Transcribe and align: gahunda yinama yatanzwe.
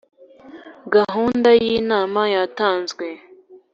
gahunda 0.93 1.49
yinama 1.63 2.21
yatanzwe. 2.35 3.05